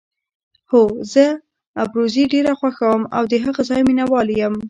[0.71, 0.81] هو،
[1.13, 1.25] زه
[1.83, 4.55] ابروزي ډېره خوښوم او د هغه ځای مینه وال یم.